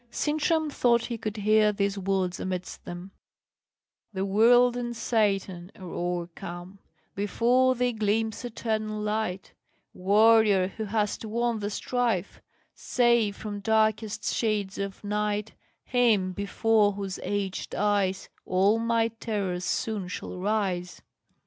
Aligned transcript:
Sintram 0.09 0.71
thought 0.71 1.05
he 1.05 1.17
could 1.19 1.37
hear 1.37 1.71
these 1.71 1.95
words 1.95 2.39
amidst 2.39 2.85
them: 2.85 3.11
"The 4.11 4.25
world 4.25 4.75
and 4.75 4.95
Satan 4.95 5.71
are 5.75 5.83
o'ercome, 5.93 6.79
Before 7.13 7.75
thee 7.75 7.93
gleams 7.93 8.43
eternal 8.43 8.99
light, 8.99 9.53
Warrior, 9.93 10.69
who 10.69 10.85
hast 10.85 11.23
won 11.23 11.59
the 11.59 11.69
strife: 11.69 12.41
Save 12.73 13.35
from 13.35 13.59
darkest 13.59 14.23
shades 14.33 14.79
of 14.79 15.03
night 15.03 15.53
Him 15.83 16.31
before 16.33 16.93
whose 16.93 17.19
aged 17.21 17.75
eyes 17.75 18.27
All 18.43 18.79
my 18.79 19.09
terrors 19.09 19.65
soon 19.65 20.07
shall 20.07 20.35
rise." 20.39 21.03